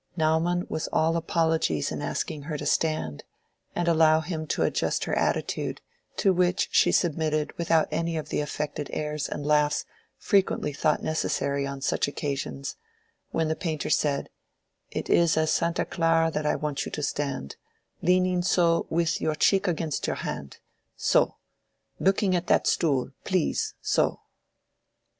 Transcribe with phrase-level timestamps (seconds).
[0.17, 3.23] Naumann was all apologies in asking her to stand,
[3.75, 5.79] and allow him to adjust her attitude,
[6.17, 9.85] to which she submitted without any of the affected airs and laughs
[10.17, 12.77] frequently thought necessary on such occasions,
[13.29, 14.31] when the painter said,
[14.89, 19.67] "It is as Santa Clara that I want you to stand—leaning so, with your cheek
[19.67, 24.21] against your hand—so—looking at that stool, please, so!"